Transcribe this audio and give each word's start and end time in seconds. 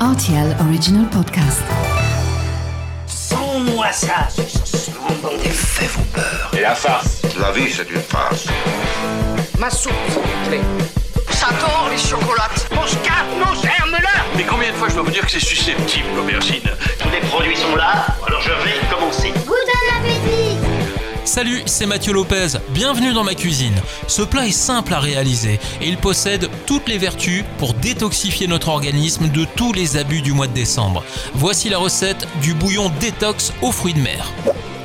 RTL 0.00 0.54
Original 0.60 1.08
Podcast. 1.08 1.62
Sans-moi 3.06 3.90
ça, 3.92 4.28
ce 4.30 4.90
bon 4.90 5.30
Les 5.42 5.48
faits 5.48 5.90
vont 5.92 6.02
peur. 6.12 6.50
Et 6.56 6.60
la 6.60 6.74
farce 6.74 7.22
La 7.40 7.50
vie, 7.52 7.72
c'est 7.72 7.90
une 7.90 8.02
farce. 8.02 8.46
Ma 9.58 9.70
soupe, 9.70 9.92
s'il 10.08 10.20
vous 10.20 10.48
plaît. 10.48 10.60
Ça 11.30 11.48
tord, 11.60 11.88
les 11.90 11.96
chocolates. 11.96 12.68
Mon 12.74 12.86
scarpe, 12.86 13.26
mon 13.38 13.54
germe-là 13.54 14.24
Mais 14.36 14.44
combien 14.44 14.70
de 14.70 14.76
fois 14.76 14.88
je 14.90 14.94
dois 14.94 15.04
vous 15.04 15.10
dire 15.10 15.24
que 15.24 15.30
c'est 15.30 15.40
susceptible, 15.40 16.08
l'aubergine? 16.14 16.68
Tous 16.98 17.10
les 17.10 17.20
produits 17.28 17.56
sont 17.56 17.74
là, 17.76 17.85
Salut, 21.36 21.60
c'est 21.66 21.84
Mathieu 21.84 22.14
Lopez, 22.14 22.56
bienvenue 22.70 23.12
dans 23.12 23.22
ma 23.22 23.34
cuisine. 23.34 23.74
Ce 24.06 24.22
plat 24.22 24.46
est 24.46 24.52
simple 24.52 24.94
à 24.94 25.00
réaliser 25.00 25.60
et 25.82 25.86
il 25.86 25.98
possède 25.98 26.48
toutes 26.64 26.88
les 26.88 26.96
vertus 26.96 27.44
pour 27.58 27.74
détoxifier 27.74 28.46
notre 28.46 28.70
organisme 28.70 29.28
de 29.28 29.44
tous 29.54 29.74
les 29.74 29.98
abus 29.98 30.22
du 30.22 30.32
mois 30.32 30.46
de 30.46 30.54
décembre. 30.54 31.04
Voici 31.34 31.68
la 31.68 31.76
recette 31.76 32.26
du 32.40 32.54
bouillon 32.54 32.90
détox 33.00 33.52
aux 33.60 33.70
fruits 33.70 33.92
de 33.92 34.00
mer. 34.00 34.32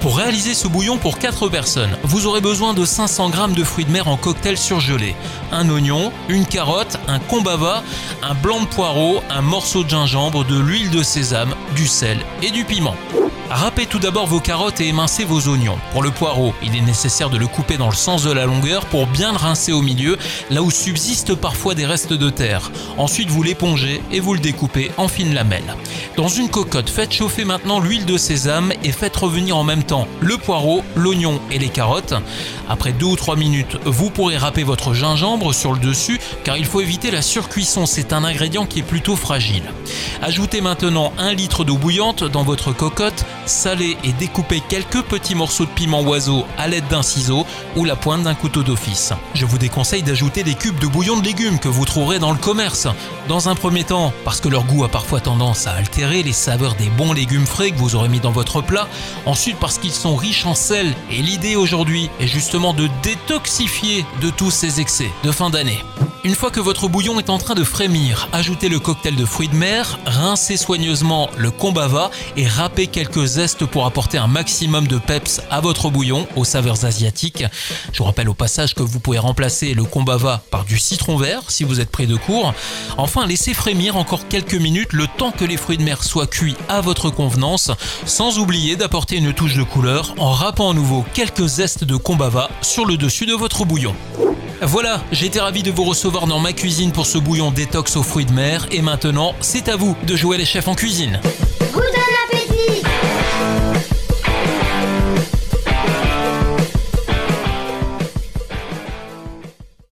Pour 0.01 0.17
réaliser 0.17 0.53
ce 0.53 0.67
bouillon 0.67 0.97
pour 0.97 1.19
4 1.19 1.47
personnes, 1.47 1.97
vous 2.03 2.25
aurez 2.25 2.41
besoin 2.41 2.73
de 2.73 2.83
500 2.83 3.31
g 3.31 3.55
de 3.55 3.63
fruits 3.63 3.85
de 3.85 3.91
mer 3.91 4.09
en 4.09 4.17
cocktail 4.17 4.57
surgelé, 4.57 5.15
un 5.53 5.69
oignon, 5.69 6.11
une 6.27 6.45
carotte, 6.45 6.99
un 7.07 7.19
combava, 7.19 7.81
un 8.21 8.33
blanc 8.33 8.59
de 8.59 8.65
poireau, 8.65 9.23
un 9.29 9.41
morceau 9.41 9.85
de 9.85 9.89
gingembre, 9.89 10.43
de 10.43 10.59
l'huile 10.59 10.89
de 10.89 11.01
sésame, 11.01 11.55
du 11.77 11.87
sel 11.87 12.17
et 12.41 12.51
du 12.51 12.65
piment. 12.65 12.97
Râpez 13.53 13.85
tout 13.85 13.99
d'abord 13.99 14.27
vos 14.27 14.39
carottes 14.39 14.79
et 14.79 14.87
émincez 14.87 15.25
vos 15.25 15.49
oignons. 15.49 15.77
Pour 15.91 16.03
le 16.03 16.09
poireau, 16.09 16.53
il 16.63 16.73
est 16.73 16.81
nécessaire 16.81 17.29
de 17.29 17.37
le 17.37 17.47
couper 17.47 17.75
dans 17.75 17.89
le 17.89 17.95
sens 17.95 18.23
de 18.23 18.31
la 18.31 18.45
longueur 18.45 18.85
pour 18.85 19.07
bien 19.07 19.33
le 19.33 19.37
rincer 19.37 19.73
au 19.73 19.81
milieu, 19.81 20.17
là 20.49 20.63
où 20.63 20.71
subsistent 20.71 21.35
parfois 21.35 21.75
des 21.75 21.85
restes 21.85 22.13
de 22.13 22.29
terre. 22.29 22.71
Ensuite, 22.97 23.29
vous 23.29 23.43
l'épongez 23.43 24.01
et 24.09 24.21
vous 24.21 24.35
le 24.35 24.39
découpez 24.39 24.91
en 24.95 25.09
fines 25.09 25.33
lamelles. 25.33 25.75
Dans 26.15 26.29
une 26.29 26.47
cocotte, 26.49 26.89
faites 26.89 27.11
chauffer 27.11 27.43
maintenant 27.43 27.81
l'huile 27.81 28.05
de 28.05 28.17
sésame 28.17 28.71
et 28.85 28.93
faites 28.93 29.17
revenir 29.17 29.57
en 29.57 29.65
même 29.65 29.83
temps 29.83 30.07
le 30.21 30.37
poireau, 30.37 30.81
l'oignon 30.95 31.41
et 31.51 31.59
les 31.59 31.69
carottes. 31.69 32.13
Après 32.69 32.93
2 32.93 33.05
ou 33.05 33.15
3 33.17 33.35
minutes, 33.35 33.77
vous 33.83 34.09
pourrez 34.09 34.37
râper 34.37 34.63
votre 34.63 34.93
gingembre 34.93 35.53
sur 35.53 35.73
le 35.73 35.79
dessus 35.79 36.21
car 36.45 36.55
il 36.55 36.65
faut 36.65 36.79
éviter 36.79 37.11
la 37.11 37.21
surcuisson, 37.21 37.85
c'est 37.85 38.13
un 38.13 38.23
ingrédient 38.23 38.65
qui 38.65 38.79
est 38.79 38.83
plutôt 38.83 39.17
fragile. 39.17 39.63
Ajoutez 40.21 40.61
maintenant 40.61 41.11
1 41.17 41.33
litre 41.33 41.65
d'eau 41.65 41.75
bouillante 41.75 42.23
dans 42.23 42.43
votre 42.43 42.71
cocotte, 42.71 43.25
salez 43.45 43.97
et 44.03 44.13
découpez 44.13 44.61
quelques 44.67 45.01
petits 45.03 45.35
morceaux 45.35 45.65
de 45.65 45.71
piment 45.71 46.01
oiseau 46.01 46.45
à 46.57 46.67
l'aide 46.67 46.87
d'un 46.89 47.03
ciseau 47.03 47.45
ou 47.75 47.85
la 47.85 47.95
pointe 47.95 48.23
d'un 48.23 48.35
couteau 48.35 48.63
d'office. 48.63 49.13
Je 49.33 49.45
vous 49.45 49.57
déconseille 49.57 50.03
d'ajouter 50.03 50.43
des 50.43 50.55
cubes 50.55 50.79
de 50.79 50.87
bouillon 50.87 51.19
de 51.19 51.25
légumes 51.25 51.59
que 51.59 51.67
vous 51.67 51.85
trouverez 51.85 52.19
dans 52.19 52.31
le 52.31 52.37
commerce. 52.37 52.87
Dans 53.27 53.49
un 53.49 53.55
premier 53.55 53.83
temps, 53.83 54.13
parce 54.25 54.41
que 54.41 54.49
leur 54.49 54.63
goût 54.63 54.83
a 54.83 54.89
parfois 54.89 55.19
tendance 55.19 55.67
à 55.67 55.73
altérer 55.73 56.23
les 56.23 56.33
saveurs 56.33 56.75
des 56.75 56.89
bons 56.89 57.13
légumes 57.13 57.45
frais 57.45 57.71
que 57.71 57.77
vous 57.77 57.95
aurez 57.95 58.09
mis 58.09 58.19
dans 58.19 58.31
votre 58.31 58.61
plat. 58.61 58.87
Ensuite 59.25 59.57
parce 59.57 59.77
qu'ils 59.77 59.91
sont 59.91 60.15
riches 60.15 60.45
en 60.45 60.55
sel 60.55 60.93
et 61.09 61.21
l'idée 61.21 61.55
aujourd'hui 61.55 62.09
est 62.19 62.27
justement 62.27 62.73
de 62.73 62.89
détoxifier 63.03 64.05
de 64.21 64.29
tous 64.29 64.51
ces 64.51 64.79
excès 64.79 65.11
de 65.23 65.31
fin 65.31 65.49
d'année. 65.49 65.79
Une 66.23 66.35
fois 66.35 66.51
que 66.51 66.59
votre 66.59 66.87
bouillon 66.87 67.17
est 67.17 67.31
en 67.31 67.39
train 67.39 67.55
de 67.55 67.63
frémir, 67.63 68.29
ajoutez 68.31 68.69
le 68.69 68.79
cocktail 68.79 69.15
de 69.15 69.25
fruits 69.25 69.47
de 69.47 69.55
mer, 69.55 69.97
rincez 70.05 70.55
soigneusement 70.55 71.31
le 71.35 71.49
combava 71.49 72.11
et 72.37 72.47
râpez 72.47 72.85
quelques 72.85 73.30
zestes 73.31 73.65
pour 73.65 73.85
apporter 73.85 74.17
un 74.17 74.27
maximum 74.27 74.87
de 74.87 74.97
peps 74.97 75.41
à 75.49 75.61
votre 75.61 75.89
bouillon 75.89 76.27
aux 76.35 76.43
saveurs 76.43 76.85
asiatiques. 76.85 77.45
Je 77.93 77.97
vous 77.97 78.03
rappelle 78.03 78.29
au 78.29 78.33
passage 78.33 78.75
que 78.75 78.83
vous 78.83 78.99
pouvez 78.99 79.19
remplacer 79.19 79.73
le 79.73 79.85
combava 79.85 80.43
par 80.51 80.65
du 80.65 80.77
citron 80.77 81.17
vert 81.17 81.43
si 81.47 81.63
vous 81.63 81.79
êtes 81.79 81.89
pris 81.89 82.07
de 82.07 82.17
court. 82.17 82.53
Enfin, 82.97 83.25
laissez 83.25 83.53
frémir 83.53 83.95
encore 83.95 84.27
quelques 84.27 84.55
minutes 84.55 84.93
le 84.93 85.07
temps 85.07 85.31
que 85.31 85.45
les 85.45 85.57
fruits 85.57 85.77
de 85.77 85.83
mer 85.83 86.03
soient 86.03 86.27
cuits 86.27 86.57
à 86.67 86.81
votre 86.81 87.09
convenance, 87.09 87.71
sans 88.05 88.37
oublier 88.37 88.75
d'apporter 88.75 89.15
une 89.15 89.33
touche 89.33 89.55
de 89.55 89.63
couleur 89.63 90.13
en 90.17 90.31
râpant 90.31 90.71
à 90.71 90.73
nouveau 90.73 91.05
quelques 91.13 91.45
zestes 91.45 91.85
de 91.85 91.95
combava 91.95 92.49
sur 92.61 92.85
le 92.85 92.97
dessus 92.97 93.25
de 93.25 93.33
votre 93.33 93.65
bouillon. 93.65 93.95
Voilà, 94.61 95.01
j'étais 95.11 95.39
ravi 95.39 95.63
de 95.63 95.71
vous 95.71 95.85
recevoir 95.85 96.27
dans 96.27 96.39
ma 96.39 96.53
cuisine 96.53 96.91
pour 96.91 97.07
ce 97.07 97.17
bouillon 97.17 97.49
détox 97.49 97.95
aux 97.95 98.03
fruits 98.03 98.25
de 98.25 98.33
mer 98.33 98.67
et 98.71 98.81
maintenant, 98.81 99.33
c'est 99.39 99.69
à 99.69 99.75
vous 99.75 99.95
de 100.05 100.15
jouer 100.15 100.37
les 100.37 100.45
chefs 100.45 100.67
en 100.67 100.75
cuisine. 100.75 101.19